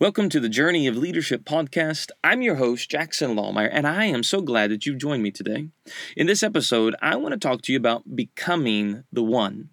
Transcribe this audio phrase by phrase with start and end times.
[0.00, 2.10] Welcome to the Journey of Leadership podcast.
[2.24, 5.68] I'm your host, Jackson Lahmeyer, and I am so glad that you've joined me today.
[6.16, 9.68] In this episode, I want to talk to you about becoming the one.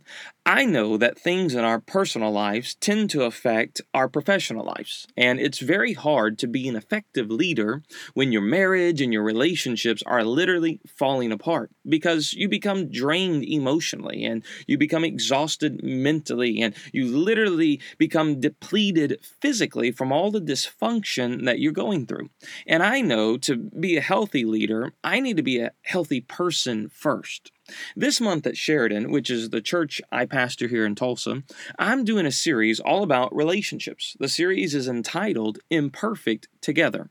[0.46, 5.40] I know that things in our personal lives tend to affect our professional lives, and
[5.40, 7.84] it's very hard to be an effective leader
[8.16, 14.26] when your marriage and your relationships are literally falling apart because you become drained emotionally
[14.26, 21.46] and you become exhausted mentally and you literally become depleted physically from all the dysfunction
[21.46, 22.32] that you're going through.
[22.66, 26.90] And I know to be a healthy leader, I need to be a healthy person
[26.90, 27.52] first.
[27.96, 31.44] This month at Sheridan, which is the church I pastor here in Tulsa,
[31.78, 34.18] I'm doing a series all about relationships.
[34.20, 37.10] The series is entitled Imperfect Together.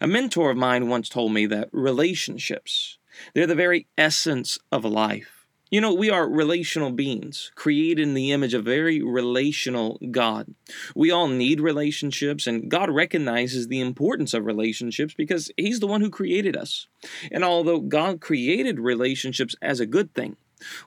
[0.00, 2.98] A mentor of mine once told me that relationships,
[3.34, 5.37] they're the very essence of life.
[5.70, 10.54] You know, we are relational beings, created in the image of very relational God.
[10.94, 16.00] We all need relationships, and God recognizes the importance of relationships because He's the one
[16.00, 16.86] who created us.
[17.30, 20.38] And although God created relationships as a good thing,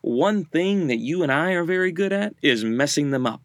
[0.01, 3.41] one thing that you and I are very good at is messing them up.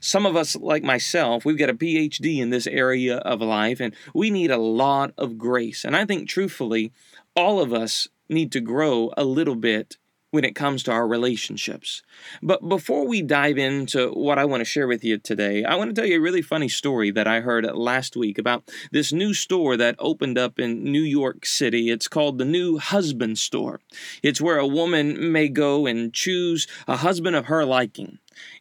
[0.00, 3.94] Some of us, like myself, we've got a PhD in this area of life, and
[4.14, 5.84] we need a lot of grace.
[5.84, 6.92] And I think, truthfully,
[7.36, 9.98] all of us need to grow a little bit
[10.30, 12.02] when it comes to our relationships.
[12.42, 15.94] But before we dive into what I want to share with you today, I want
[15.94, 19.32] to tell you a really funny story that I heard last week about this new
[19.32, 21.90] store that opened up in New York City.
[21.90, 23.80] It's called the New Husband Store.
[24.22, 28.18] It's where a woman may go and choose a husband of her liking.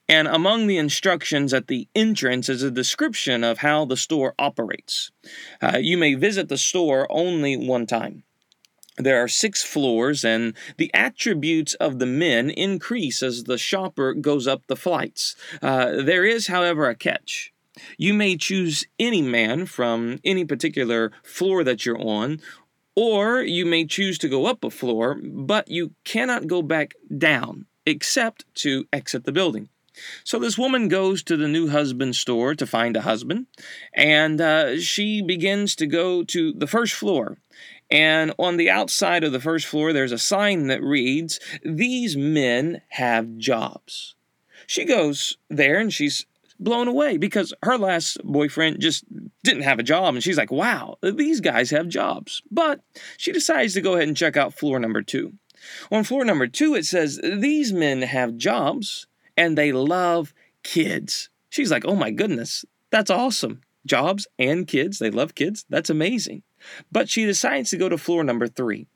[0.09, 5.11] And among the instructions at the entrance is a description of how the store operates.
[5.61, 8.23] Uh, you may visit the store only one time.
[8.97, 14.47] There are six floors, and the attributes of the men increase as the shopper goes
[14.47, 15.35] up the flights.
[15.61, 17.53] Uh, there is, however, a catch.
[17.97, 22.41] You may choose any man from any particular floor that you're on,
[22.95, 27.67] or you may choose to go up a floor, but you cannot go back down
[27.85, 29.69] except to exit the building.
[30.23, 33.47] So this woman goes to the new husband store to find a husband,
[33.93, 37.37] and uh, she begins to go to the first floor.
[37.89, 42.81] And on the outside of the first floor, there's a sign that reads, These men
[42.89, 44.15] have jobs.
[44.65, 46.25] She goes there and she's
[46.59, 49.05] blown away because her last boyfriend just
[49.43, 50.15] didn't have a job.
[50.15, 52.41] And she's like, wow, these guys have jobs.
[52.51, 52.81] But
[53.15, 55.33] she decides to go ahead and check out floor number two.
[55.91, 60.33] On floor number two, it says, These men have jobs and they love
[60.63, 61.29] kids.
[61.49, 63.61] She's like, oh my goodness, that's awesome.
[63.85, 65.65] Jobs and kids, they love kids.
[65.69, 66.43] That's amazing.
[66.91, 68.87] But she decides to go to floor number three.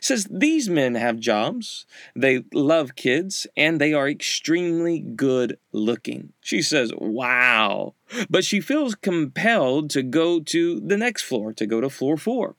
[0.00, 6.32] Says these men have jobs, they love kids, and they are extremely good looking.
[6.40, 7.94] She says, Wow.
[8.28, 12.56] But she feels compelled to go to the next floor, to go to floor four.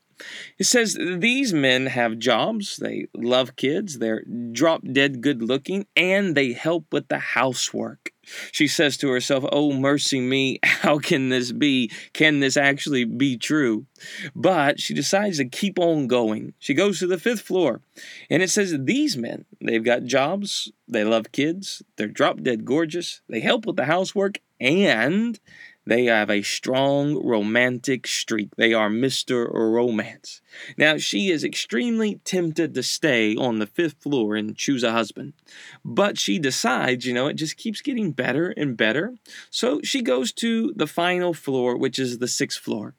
[0.58, 6.36] It says these men have jobs, they love kids, they're drop dead good looking, and
[6.36, 8.14] they help with the housework.
[8.52, 11.92] She says to herself, Oh, mercy me, how can this be?
[12.14, 13.86] Can this actually be true?
[14.36, 16.54] But she decides to keep on going.
[16.60, 17.82] She goes to the fifth floor,
[18.30, 23.22] and it says, These men, they've got jobs, they love kids, they're drop dead gorgeous,
[23.30, 25.40] they help with the housework, and
[25.86, 28.50] they have a strong romantic streak.
[28.58, 29.50] They are Mr.
[29.52, 30.42] Romance.
[30.78, 35.34] Now, she is extremely tempted to stay on the fifth floor and choose a husband.
[35.84, 39.16] But she decides, you know, it just keeps getting better and better.
[39.50, 42.96] So she goes to the final floor, which is the sixth floor.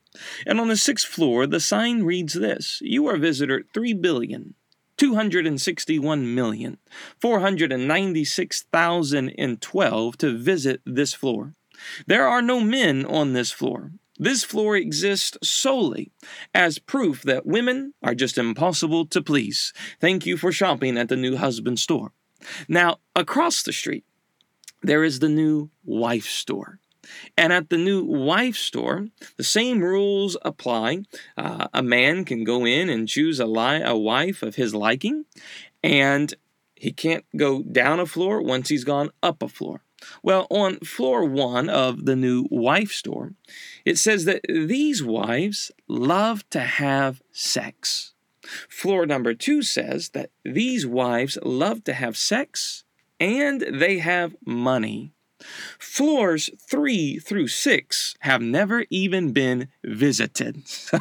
[0.46, 4.54] And on the sixth floor, the sign reads this You are visitor 3 billion.
[4.96, 6.76] 261 million
[7.20, 11.54] 496,012 to visit this floor.
[12.06, 13.92] There are no men on this floor.
[14.18, 16.12] This floor exists solely
[16.54, 19.72] as proof that women are just impossible to please.
[19.98, 22.12] Thank you for shopping at the new husband store.
[22.68, 24.04] Now, across the street,
[24.82, 26.80] there is the new wife store.
[27.36, 31.04] And at the new wife store, the same rules apply.
[31.36, 35.24] Uh, a man can go in and choose a, li- a wife of his liking,
[35.82, 36.34] and
[36.74, 39.82] he can't go down a floor once he's gone up a floor.
[40.22, 43.34] Well, on floor one of the new wife store,
[43.84, 48.14] it says that these wives love to have sex.
[48.68, 52.84] Floor number two says that these wives love to have sex
[53.18, 55.12] and they have money.
[55.78, 60.62] Floors three through six have never even been visited.
[60.66, 60.98] So,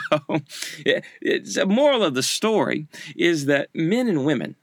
[0.86, 4.56] it's a moral of the story is that men and women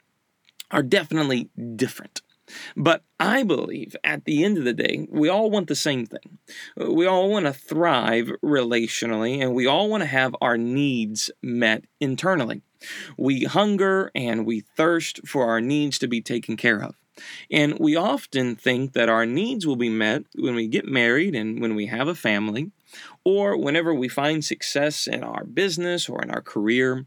[0.70, 2.22] are definitely different.
[2.76, 6.38] But I believe at the end of the day, we all want the same thing.
[6.76, 11.84] We all want to thrive relationally, and we all want to have our needs met
[12.00, 12.62] internally.
[13.16, 16.94] We hunger and we thirst for our needs to be taken care of.
[17.50, 21.60] And we often think that our needs will be met when we get married and
[21.60, 22.70] when we have a family,
[23.24, 27.06] or whenever we find success in our business or in our career.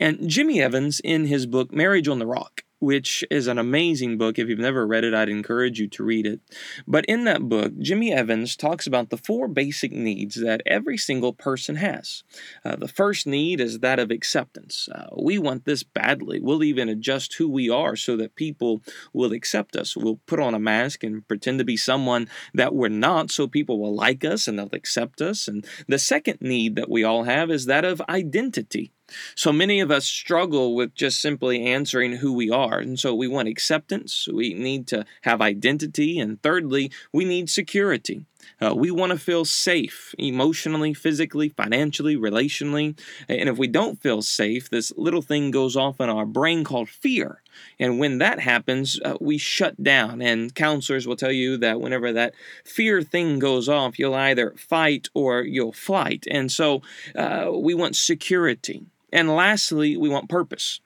[0.00, 4.38] And Jimmy Evans, in his book Marriage on the Rock, which is an amazing book.
[4.38, 6.40] If you've never read it, I'd encourage you to read it.
[6.86, 11.32] But in that book, Jimmy Evans talks about the four basic needs that every single
[11.32, 12.22] person has.
[12.64, 14.88] Uh, the first need is that of acceptance.
[14.92, 16.40] Uh, we want this badly.
[16.40, 18.82] We'll even adjust who we are so that people
[19.12, 19.96] will accept us.
[19.96, 23.80] We'll put on a mask and pretend to be someone that we're not so people
[23.80, 25.48] will like us and they'll accept us.
[25.48, 28.92] And the second need that we all have is that of identity.
[29.34, 32.78] So many of us struggle with just simply answering who we are.
[32.78, 38.24] And so we want acceptance, we need to have identity, and thirdly, we need security.
[38.60, 42.98] Uh, we want to feel safe emotionally, physically, financially, relationally.
[43.28, 46.88] And if we don't feel safe, this little thing goes off in our brain called
[46.88, 47.42] fear.
[47.78, 50.22] And when that happens, uh, we shut down.
[50.22, 55.08] And counselors will tell you that whenever that fear thing goes off, you'll either fight
[55.14, 56.26] or you'll flight.
[56.30, 56.82] And so
[57.14, 58.86] uh, we want security.
[59.12, 60.80] And lastly, we want purpose.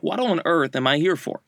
[0.00, 1.40] What on earth am I here for?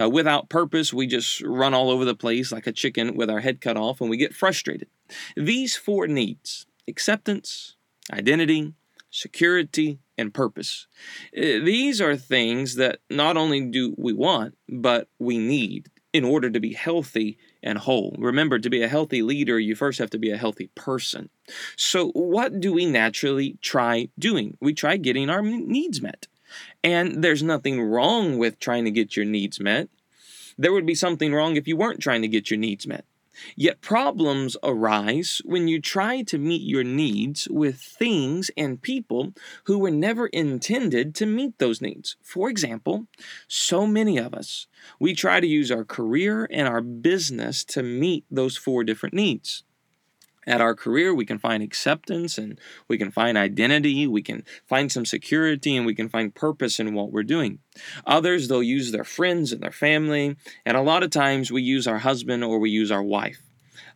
[0.00, 3.40] Uh, without purpose, we just run all over the place like a chicken with our
[3.40, 4.88] head cut off and we get frustrated.
[5.36, 7.76] These four needs acceptance,
[8.12, 8.74] identity,
[9.10, 10.86] security, and purpose.
[11.36, 16.50] Uh, these are things that not only do we want, but we need in order
[16.50, 18.14] to be healthy and whole.
[18.18, 21.28] Remember, to be a healthy leader, you first have to be a healthy person.
[21.76, 24.56] So, what do we naturally try doing?
[24.60, 26.26] We try getting our needs met.
[26.84, 29.88] And there's nothing wrong with trying to get your needs met.
[30.58, 33.04] There would be something wrong if you weren't trying to get your needs met.
[33.56, 39.34] Yet problems arise when you try to meet your needs with things and people
[39.64, 42.16] who were never intended to meet those needs.
[42.22, 43.06] For example,
[43.48, 44.66] so many of us,
[44.98, 49.64] we try to use our career and our business to meet those four different needs
[50.46, 52.58] at our career, we can find acceptance and
[52.88, 56.94] we can find identity, we can find some security, and we can find purpose in
[56.94, 57.60] what we're doing.
[58.06, 61.86] Others, they'll use their friends and their family, and a lot of times we use
[61.86, 63.40] our husband or we use our wife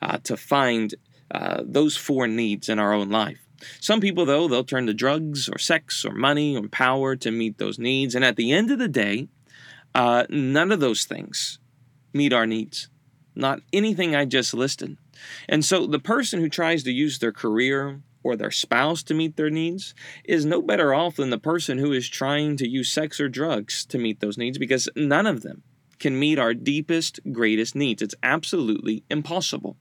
[0.00, 0.94] uh, to find
[1.30, 3.40] uh, those four needs in our own life.
[3.80, 7.58] Some people, though, they'll turn to drugs or sex or money or power to meet
[7.58, 9.28] those needs, and at the end of the day,
[9.94, 11.58] uh, none of those things
[12.12, 12.88] meet our needs.
[13.34, 14.96] Not anything I just listed.
[15.48, 19.36] And so the person who tries to use their career or their spouse to meet
[19.36, 23.20] their needs is no better off than the person who is trying to use sex
[23.20, 25.62] or drugs to meet those needs because none of them
[25.98, 28.02] can meet our deepest, greatest needs.
[28.02, 29.76] It's absolutely impossible.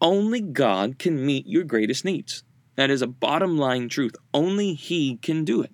[0.00, 2.42] Only God can meet your greatest needs.
[2.76, 4.16] That is a bottom line truth.
[4.34, 5.72] Only He can do it.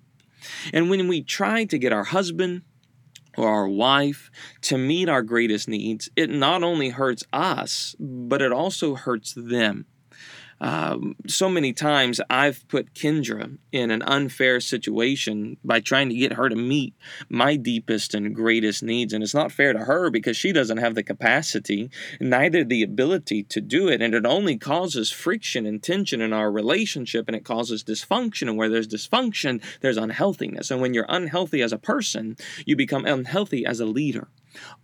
[0.73, 2.63] And when we try to get our husband,
[3.37, 4.29] or our wife
[4.61, 9.85] to meet our greatest needs, it not only hurts us, but it also hurts them.
[10.61, 16.33] Um, so many times I've put Kendra in an unfair situation by trying to get
[16.33, 16.93] her to meet
[17.29, 19.13] my deepest and greatest needs.
[19.13, 21.89] And it's not fair to her because she doesn't have the capacity,
[22.19, 24.01] neither the ability to do it.
[24.01, 28.47] And it only causes friction and tension in our relationship and it causes dysfunction.
[28.47, 30.71] And where there's dysfunction, there's unhealthiness.
[30.71, 34.29] And when you're unhealthy as a person, you become unhealthy as a leader.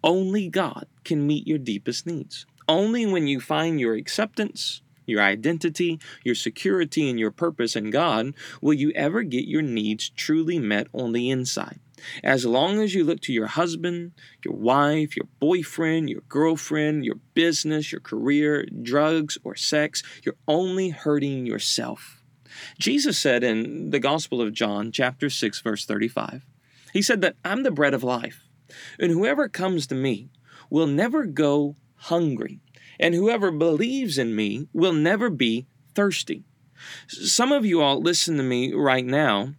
[0.03, 2.45] Only God can meet your deepest needs.
[2.67, 8.33] Only when you find your acceptance, your identity, your security, and your purpose in God,
[8.61, 11.79] will you ever get your needs truly met on the inside.
[12.23, 14.13] As long as you look to your husband,
[14.43, 20.89] your wife, your boyfriend, your girlfriend, your business, your career, drugs, or sex, you're only
[20.89, 22.21] hurting yourself.
[22.77, 26.45] Jesus said in the Gospel of John, chapter 6, verse 35,
[26.93, 28.47] He said that I'm the bread of life,
[28.99, 30.29] and whoever comes to me
[30.69, 32.61] will never go hungry
[32.99, 36.43] and whoever believes in me will never be thirsty.
[37.07, 39.53] Some of you all listen to me right now,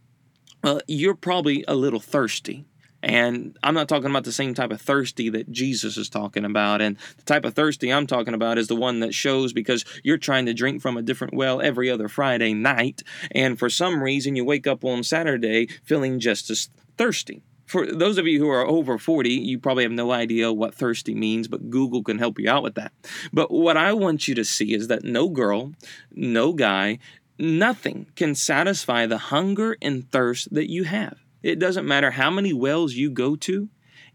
[0.62, 2.66] uh, you're probably a little thirsty.
[3.02, 6.82] And I'm not talking about the same type of thirsty that Jesus is talking about.
[6.82, 10.18] And the type of thirsty I'm talking about is the one that shows because you're
[10.18, 13.02] trying to drink from a different well every other Friday night.
[13.30, 16.68] And for some reason, you wake up on Saturday feeling just as
[16.98, 20.74] thirsty for those of you who are over 40, you probably have no idea what
[20.74, 22.90] thirsty means, but Google can help you out with that.
[23.32, 25.72] But what I want you to see is that no girl,
[26.10, 26.98] no guy,
[27.38, 31.18] nothing can satisfy the hunger and thirst that you have.
[31.44, 33.68] It doesn't matter how many wells you go to,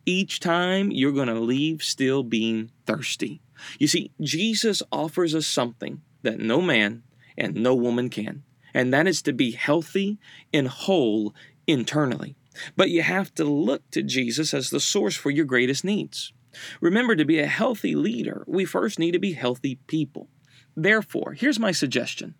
[0.05, 3.41] each time you're going to leave still being thirsty.
[3.79, 7.03] You see, Jesus offers us something that no man
[7.37, 8.43] and no woman can,
[8.73, 10.19] and that is to be healthy
[10.53, 11.33] and whole
[11.67, 12.35] internally.
[12.75, 16.33] But you have to look to Jesus as the source for your greatest needs.
[16.79, 20.29] Remember, to be a healthy leader, we first need to be healthy people.
[20.75, 22.35] Therefore, here's my suggestion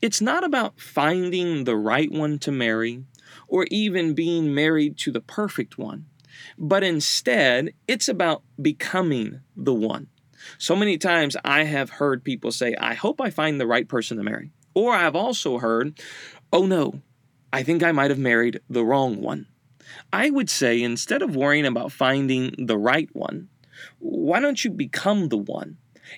[0.00, 3.04] it's not about finding the right one to marry
[3.48, 6.06] or even being married to the perfect one,
[6.58, 10.08] but instead, it's about becoming the one.
[10.58, 14.16] So many times I have heard people say, I hope I find the right person
[14.16, 14.50] to marry.
[14.74, 16.00] Or I've also heard,
[16.52, 17.00] oh no,
[17.52, 19.46] I think I might have married the wrong one.
[20.12, 23.48] I would say instead of worrying about finding the right one,
[23.98, 25.76] why don't you become the one?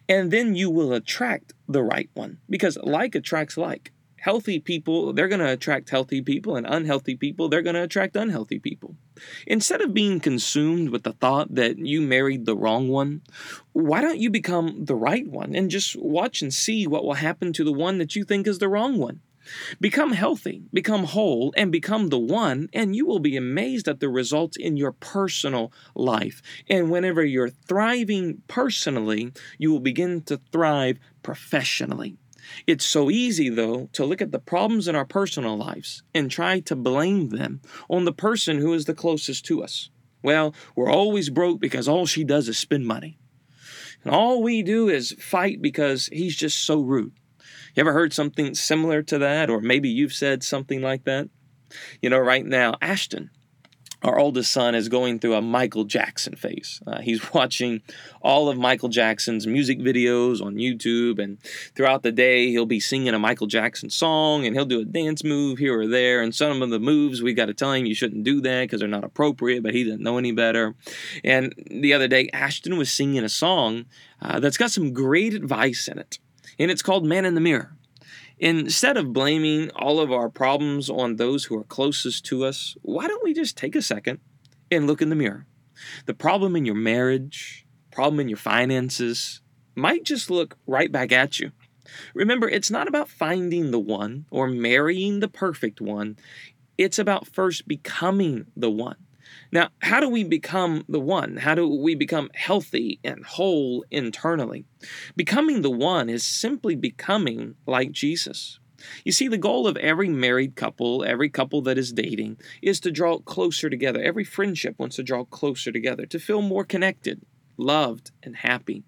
[0.08, 3.90] And then you will attract the right one because like attracts like.
[4.16, 8.16] Healthy people, they're going to attract healthy people, and unhealthy people, they're going to attract
[8.16, 8.96] unhealthy people.
[9.46, 13.20] Instead of being consumed with the thought that you married the wrong one,
[13.74, 17.52] why don't you become the right one and just watch and see what will happen
[17.52, 19.20] to the one that you think is the wrong one?
[19.80, 24.08] Become healthy, become whole, and become the one, and you will be amazed at the
[24.08, 26.42] results in your personal life.
[26.68, 32.16] And whenever you're thriving personally, you will begin to thrive professionally.
[32.66, 36.60] It's so easy, though, to look at the problems in our personal lives and try
[36.60, 39.90] to blame them on the person who is the closest to us.
[40.22, 43.18] Well, we're always broke because all she does is spend money.
[44.04, 47.12] And all we do is fight because he's just so rude.
[47.74, 49.50] You ever heard something similar to that?
[49.50, 51.28] Or maybe you've said something like that?
[52.00, 53.30] You know, right now, Ashton,
[54.04, 56.80] our oldest son is going through a Michael Jackson phase.
[56.86, 57.80] Uh, he's watching
[58.20, 61.42] all of Michael Jackson's music videos on YouTube, and
[61.74, 65.24] throughout the day, he'll be singing a Michael Jackson song and he'll do a dance
[65.24, 66.22] move here or there.
[66.22, 68.80] And some of the moves we got to tell him you shouldn't do that because
[68.80, 70.74] they're not appropriate, but he doesn't know any better.
[71.24, 73.86] And the other day, Ashton was singing a song
[74.20, 76.18] uh, that's got some great advice in it,
[76.58, 77.76] and it's called Man in the Mirror.
[78.38, 83.06] Instead of blaming all of our problems on those who are closest to us, why
[83.06, 84.18] don't we just take a second
[84.70, 85.46] and look in the mirror?
[86.06, 89.40] The problem in your marriage, problem in your finances,
[89.76, 91.52] might just look right back at you.
[92.14, 96.16] Remember, it's not about finding the one or marrying the perfect one.
[96.76, 98.96] It's about first becoming the one.
[99.52, 101.36] Now, how do we become the one?
[101.36, 104.64] How do we become healthy and whole internally?
[105.16, 108.58] Becoming the one is simply becoming like Jesus.
[109.04, 112.90] You see, the goal of every married couple, every couple that is dating, is to
[112.90, 114.02] draw closer together.
[114.02, 117.22] Every friendship wants to draw closer together, to feel more connected,
[117.56, 118.84] loved, and happy.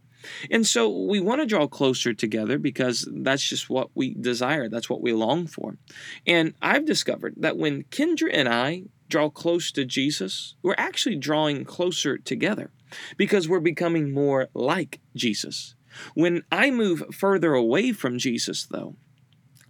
[0.50, 4.68] And so we want to draw closer together because that's just what we desire.
[4.68, 5.76] That's what we long for.
[6.26, 11.64] And I've discovered that when Kendra and I draw close to Jesus, we're actually drawing
[11.64, 12.70] closer together
[13.16, 15.74] because we're becoming more like Jesus.
[16.14, 18.96] When I move further away from Jesus, though,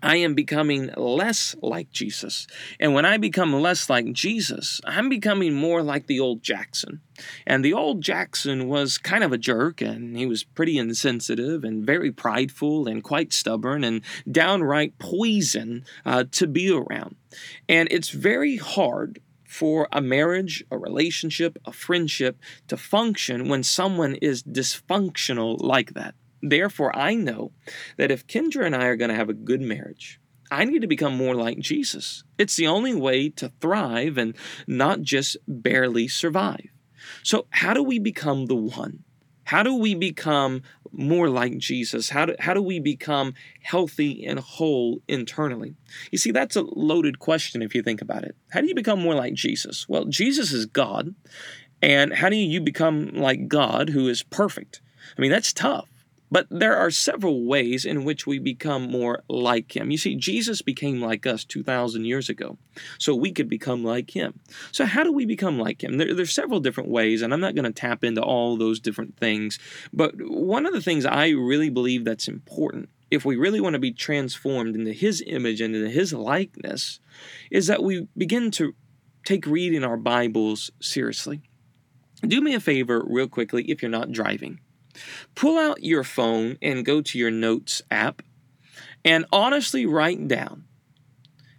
[0.03, 2.47] I am becoming less like Jesus.
[2.79, 7.01] And when I become less like Jesus, I'm becoming more like the old Jackson.
[7.47, 11.85] And the old Jackson was kind of a jerk, and he was pretty insensitive and
[11.85, 17.17] very prideful and quite stubborn and downright poison uh, to be around.
[17.69, 19.21] And it's very hard
[19.57, 26.15] for a marriage, a relationship, a friendship to function when someone is dysfunctional like that.
[26.43, 27.53] Therefore, I know
[27.97, 30.21] that if Kendra and I are going to have a good marriage,
[30.51, 32.23] I need to become more like Jesus.
[32.37, 34.37] It's the only way to thrive and
[34.67, 36.69] not just barely survive.
[37.23, 39.05] So, how do we become the one?
[39.47, 42.11] How do we become more like Jesus?
[42.11, 45.77] How do, how do we become healthy and whole internally?
[46.11, 48.35] You see, that's a loaded question if you think about it.
[48.51, 49.89] How do you become more like Jesus?
[49.89, 51.15] Well, Jesus is God.
[51.81, 54.81] And how do you become like God who is perfect?
[55.17, 55.89] I mean, that's tough.
[56.31, 59.91] But there are several ways in which we become more like him.
[59.91, 62.59] You see, Jesus became like us 2,000 years ago,
[62.99, 64.41] so we could become like him.
[64.73, 65.99] So, how do we become like him?
[65.99, 69.17] There, there's several different ways, and I'm not going to tap into all those different
[69.17, 69.59] things.
[69.93, 73.81] But one of the things I really believe that's important, if we really want to
[73.81, 76.99] be transformed into his image and into his likeness,
[77.53, 78.75] is that we begin to
[79.25, 81.43] take reading our Bibles seriously.
[82.23, 84.59] Do me a favor, real quickly, if you're not driving
[85.35, 88.23] Pull out your phone and go to your notes app
[89.05, 90.65] and honestly write down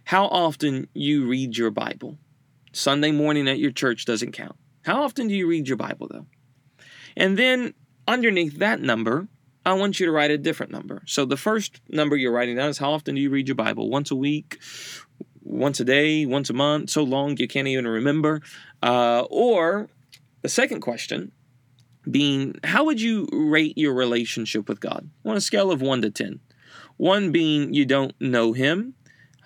[0.04, 2.18] how often you read your Bible.
[2.72, 4.56] Sunday morning at your church doesn't count.
[4.82, 6.26] How often do you read your Bible, though?
[7.16, 7.74] And then
[8.06, 9.28] underneath that number,
[9.66, 11.02] I want you to write a different number.
[11.06, 13.90] So the first number you're writing down is how often do you read your Bible?
[13.90, 14.58] Once a week,
[15.42, 18.40] once a day, once a month, so long you can't even remember.
[18.82, 19.90] Uh, or
[20.42, 21.32] The second question
[22.10, 26.10] being, how would you rate your relationship with God on a scale of 1 to
[26.10, 26.40] 10?
[26.96, 28.94] 1 being you don't know Him,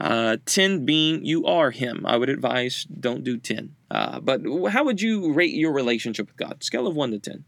[0.00, 2.04] uh, 10 being you are Him.
[2.06, 3.74] I would advise don't do 10.
[3.90, 4.40] Uh, but
[4.70, 6.64] how would you rate your relationship with God?
[6.64, 7.44] Scale of 1 to 10.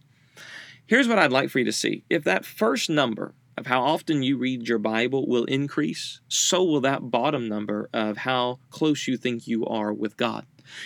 [0.87, 2.05] Here's what I'd like for you to see.
[2.11, 6.81] If that first number of how often you read your Bible will increase, so will
[6.83, 10.45] that bottom number of how close you think you are with God.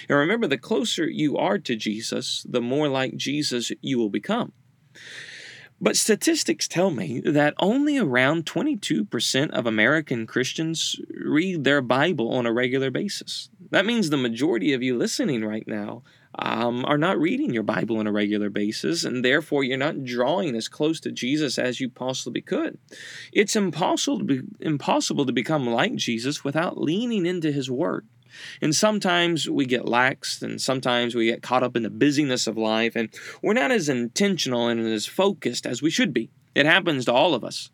[0.08, 4.52] And remember, the closer you are to Jesus, the more like Jesus you will become.
[5.80, 12.47] But statistics tell me that only around 22% of American Christians read their Bible on
[12.47, 13.49] a regular basis.
[13.70, 16.02] That means the majority of you listening right now
[16.37, 20.56] um, are not reading your Bible on a regular basis, and therefore you're not drawing
[20.56, 22.78] as close to Jesus as you possibly could.
[23.32, 28.06] It's impossible to be, impossible to become like Jesus without leaning into His Word.
[28.61, 32.56] And sometimes we get lax, and sometimes we get caught up in the busyness of
[32.56, 33.08] life, and
[33.42, 36.30] we're not as intentional and as focused as we should be.
[36.54, 37.70] It happens to all of us.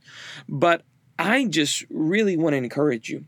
[0.48, 0.82] But
[1.18, 3.24] I just really want to encourage you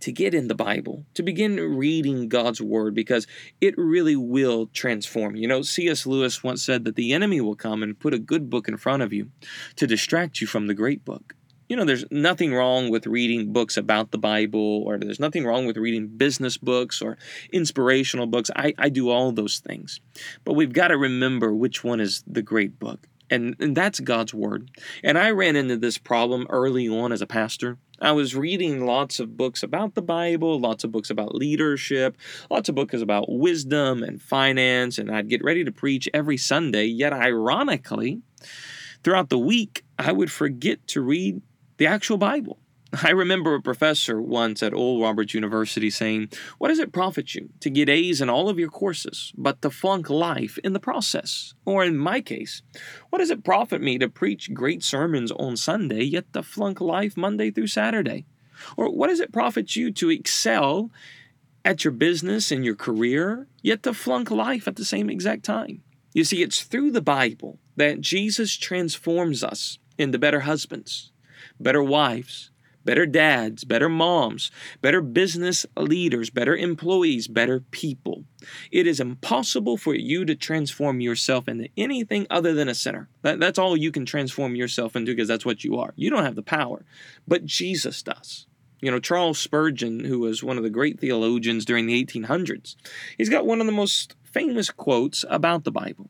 [0.00, 3.26] to get in the Bible, to begin reading God's Word, because
[3.60, 5.36] it really will transform.
[5.36, 6.06] You know, C.S.
[6.06, 9.02] Lewis once said that the enemy will come and put a good book in front
[9.02, 9.30] of you
[9.76, 11.34] to distract you from the great book
[11.70, 15.66] you know, there's nothing wrong with reading books about the Bible, or there's nothing wrong
[15.66, 17.16] with reading business books or
[17.52, 18.50] inspirational books.
[18.56, 20.00] I, I do all those things.
[20.44, 23.06] But we've got to remember which one is the great book.
[23.30, 24.68] And, and that's God's Word.
[25.04, 27.78] And I ran into this problem early on as a pastor.
[28.00, 32.16] I was reading lots of books about the Bible, lots of books about leadership,
[32.50, 36.86] lots of books about wisdom and finance, and I'd get ready to preach every Sunday.
[36.86, 38.22] Yet, ironically,
[39.04, 41.42] throughout the week, I would forget to read
[41.80, 42.58] the actual Bible.
[43.02, 47.48] I remember a professor once at Oral Roberts University saying, What does it profit you
[47.60, 51.54] to get A's in all of your courses, but to flunk life in the process?
[51.64, 52.60] Or in my case,
[53.08, 57.16] what does it profit me to preach great sermons on Sunday, yet to flunk life
[57.16, 58.26] Monday through Saturday?
[58.76, 60.90] Or what does it profit you to excel
[61.64, 65.82] at your business and your career, yet to flunk life at the same exact time?
[66.12, 71.10] You see, it's through the Bible that Jesus transforms us into better husbands
[71.60, 72.50] better wives,
[72.84, 78.24] better dads, better moms, better business leaders, better employees, better people.
[78.70, 83.08] It is impossible for you to transform yourself into anything other than a sinner.
[83.22, 85.92] That, that's all you can transform yourself into because that's what you are.
[85.96, 86.84] You don't have the power,
[87.28, 88.46] but Jesus does.
[88.80, 92.76] You know, Charles Spurgeon, who was one of the great theologians during the 1800s,
[93.18, 96.08] he's got one of the most famous quotes about the Bible.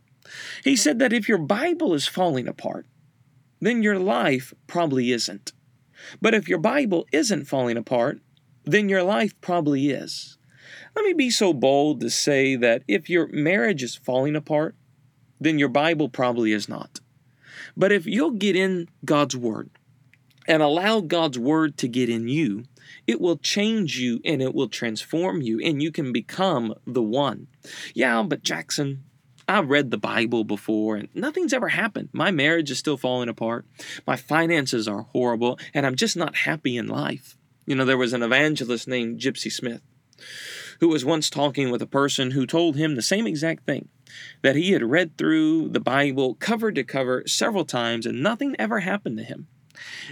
[0.63, 2.87] He said that if your Bible is falling apart,
[3.61, 5.53] then your life probably isn't.
[6.21, 8.21] But if your Bible isn't falling apart,
[8.65, 10.39] then your life probably is.
[10.97, 14.75] Let me be so bold to say that if your marriage is falling apart,
[15.41, 17.01] then your Bible probably is not.
[17.77, 19.71] But if you'll get in God's Word
[20.47, 22.65] and allow God's Word to get in you,
[23.07, 27.47] it will change you and it will transform you, and you can become the one.
[27.95, 29.05] Yeah, but Jackson,
[29.51, 32.09] I've read the Bible before and nothing's ever happened.
[32.13, 33.67] My marriage is still falling apart.
[34.07, 37.37] My finances are horrible and I'm just not happy in life.
[37.67, 39.83] You know, there was an evangelist named Gypsy Smith
[40.79, 43.89] who was once talking with a person who told him the same exact thing
[44.43, 48.81] that he had read through the Bible cover to cover several times and nothing ever
[48.81, 49.49] happened to him.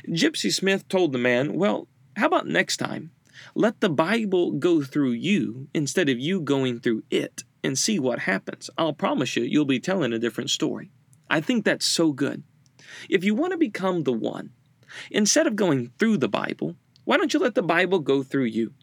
[0.08, 3.12] Gypsy Smith told the man, Well, how about next time?
[3.54, 8.20] Let the Bible go through you instead of you going through it and see what
[8.20, 8.70] happens.
[8.78, 10.90] I'll promise you, you'll be telling a different story.
[11.30, 12.42] I think that's so good.
[13.08, 14.50] If you want to become the one,
[15.10, 18.74] instead of going through the Bible, why don't you let the Bible go through you?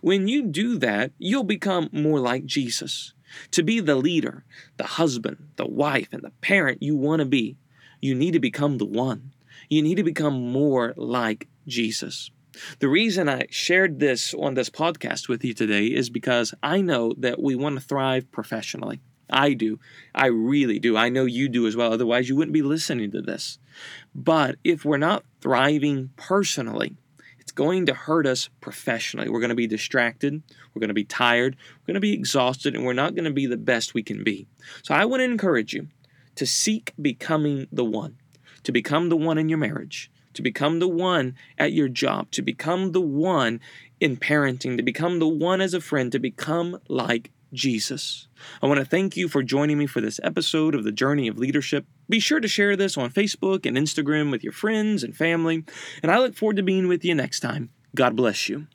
[0.00, 3.12] When you do that, you'll become more like Jesus.
[3.52, 4.44] To be the leader,
[4.76, 7.56] the husband, the wife, and the parent you want to be,
[8.00, 9.32] you need to become the one.
[9.68, 12.30] You need to become more like Jesus.
[12.78, 17.14] The reason I shared this on this podcast with you today is because I know
[17.18, 19.00] that we want to thrive professionally.
[19.30, 19.80] I do.
[20.14, 20.96] I really do.
[20.96, 21.92] I know you do as well.
[21.92, 23.58] Otherwise, you wouldn't be listening to this.
[24.14, 26.96] But if we're not thriving personally,
[27.40, 29.28] it's going to hurt us professionally.
[29.28, 30.42] We're going to be distracted.
[30.72, 31.56] We're going to be tired.
[31.80, 34.24] We're going to be exhausted, and we're not going to be the best we can
[34.24, 34.46] be.
[34.82, 35.88] So I want to encourage you
[36.36, 38.16] to seek becoming the one,
[38.64, 42.42] to become the one in your marriage, to become the one at your job, to
[42.42, 43.60] become the one
[44.00, 48.26] in parenting, to become the one as a friend, to become like Jesus.
[48.62, 51.38] I want to thank you for joining me for this episode of the Journey of
[51.38, 51.86] Leadership.
[52.08, 55.64] Be sure to share this on Facebook and Instagram with your friends and family,
[56.02, 57.70] and I look forward to being with you next time.
[57.94, 58.66] God bless you.